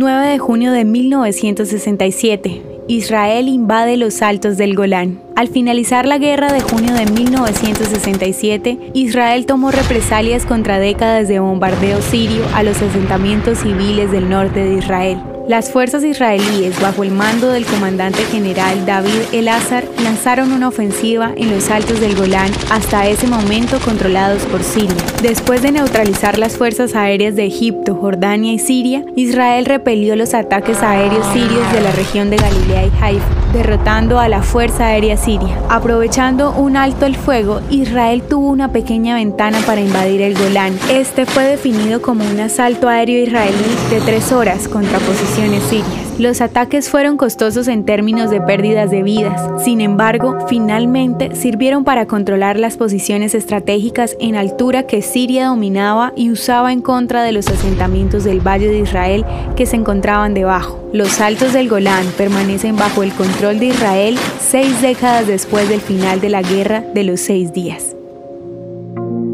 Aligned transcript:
9 0.00 0.28
de 0.28 0.38
junio 0.38 0.70
de 0.70 0.84
1967. 0.84 2.62
Israel 2.86 3.48
invade 3.48 3.96
los 3.96 4.22
altos 4.22 4.56
del 4.56 4.76
Golán. 4.76 5.20
Al 5.34 5.48
finalizar 5.48 6.06
la 6.06 6.18
guerra 6.18 6.52
de 6.52 6.60
junio 6.60 6.94
de 6.94 7.06
1967, 7.06 8.92
Israel 8.94 9.44
tomó 9.44 9.72
represalias 9.72 10.46
contra 10.46 10.78
décadas 10.78 11.26
de 11.26 11.40
bombardeo 11.40 12.00
sirio 12.00 12.44
a 12.54 12.62
los 12.62 12.80
asentamientos 12.80 13.58
civiles 13.58 14.12
del 14.12 14.30
norte 14.30 14.60
de 14.60 14.74
Israel. 14.74 15.20
Las 15.48 15.72
fuerzas 15.72 16.04
israelíes, 16.04 16.78
bajo 16.78 17.04
el 17.04 17.10
mando 17.10 17.48
del 17.50 17.64
comandante 17.64 18.22
general 18.24 18.84
David 18.84 19.22
El-Azhar, 19.32 19.84
lanzaron 20.04 20.52
una 20.52 20.68
ofensiva 20.68 21.32
en 21.34 21.50
los 21.50 21.70
altos 21.70 22.00
del 22.00 22.14
Golán, 22.14 22.52
hasta 22.70 23.08
ese 23.08 23.26
momento 23.26 23.80
controlados 23.80 24.42
por 24.42 24.62
Siria. 24.62 24.94
Después 25.22 25.62
de 25.62 25.72
neutralizar 25.72 26.36
las 26.36 26.58
fuerzas 26.58 26.94
aéreas 26.94 27.34
de 27.34 27.46
Egipto, 27.46 27.94
Jordania 27.94 28.52
y 28.52 28.58
Siria, 28.58 29.02
Israel 29.16 29.64
repelió 29.64 30.16
los 30.16 30.34
ataques 30.34 30.82
aéreos 30.82 31.26
sirios 31.32 31.72
de 31.72 31.80
la 31.80 31.92
región 31.92 32.28
de 32.28 32.36
Galilea 32.36 32.84
y 32.84 32.92
Haifa, 33.00 33.37
derrotando 33.52 34.18
a 34.18 34.28
la 34.28 34.42
Fuerza 34.42 34.86
Aérea 34.86 35.16
Siria. 35.16 35.58
Aprovechando 35.68 36.52
un 36.52 36.76
alto 36.76 37.06
el 37.06 37.16
fuego, 37.16 37.60
Israel 37.70 38.22
tuvo 38.22 38.48
una 38.48 38.72
pequeña 38.72 39.14
ventana 39.14 39.58
para 39.66 39.80
invadir 39.80 40.22
el 40.22 40.38
Golán. 40.38 40.78
Este 40.90 41.26
fue 41.26 41.44
definido 41.44 42.00
como 42.00 42.24
un 42.24 42.40
asalto 42.40 42.88
aéreo 42.88 43.22
israelí 43.22 43.76
de 43.90 44.00
tres 44.00 44.32
horas 44.32 44.68
contra 44.68 44.98
posición 44.98 45.54
sirias. 45.60 46.07
Los 46.18 46.40
ataques 46.40 46.90
fueron 46.90 47.16
costosos 47.16 47.68
en 47.68 47.84
términos 47.84 48.28
de 48.28 48.40
pérdidas 48.40 48.90
de 48.90 49.04
vidas, 49.04 49.40
sin 49.62 49.80
embargo, 49.80 50.36
finalmente 50.48 51.36
sirvieron 51.36 51.84
para 51.84 52.06
controlar 52.06 52.58
las 52.58 52.76
posiciones 52.76 53.36
estratégicas 53.36 54.16
en 54.18 54.34
altura 54.34 54.82
que 54.82 55.00
Siria 55.00 55.46
dominaba 55.46 56.12
y 56.16 56.32
usaba 56.32 56.72
en 56.72 56.80
contra 56.80 57.22
de 57.22 57.30
los 57.30 57.46
asentamientos 57.46 58.24
del 58.24 58.40
Valle 58.40 58.66
de 58.66 58.80
Israel 58.80 59.24
que 59.54 59.64
se 59.64 59.76
encontraban 59.76 60.34
debajo. 60.34 60.80
Los 60.92 61.20
altos 61.20 61.52
del 61.52 61.68
Golán 61.68 62.04
permanecen 62.16 62.74
bajo 62.74 63.04
el 63.04 63.12
control 63.12 63.60
de 63.60 63.66
Israel 63.66 64.18
seis 64.40 64.82
décadas 64.82 65.28
después 65.28 65.68
del 65.68 65.80
final 65.80 66.20
de 66.20 66.30
la 66.30 66.42
Guerra 66.42 66.82
de 66.94 67.04
los 67.04 67.20
Seis 67.20 67.52
Días. 67.52 67.94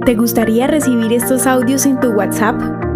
¿Te 0.05 0.17
gustaría 0.17 0.67
recibir 0.67 1.15
estos 1.15 1.47
audios 1.47 1.87
en 1.87 1.99
tu 1.99 2.09
WhatsApp? 2.09 2.84